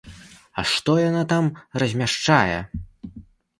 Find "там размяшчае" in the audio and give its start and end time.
1.33-2.59